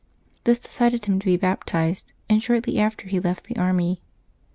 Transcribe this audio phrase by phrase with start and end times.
[0.45, 4.01] This decided him to be baptized, and shortly after he left the army.